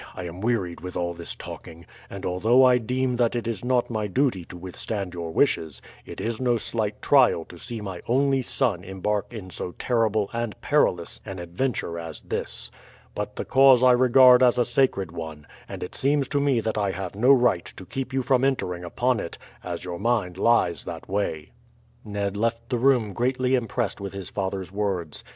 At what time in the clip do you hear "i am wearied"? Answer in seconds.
0.15-0.81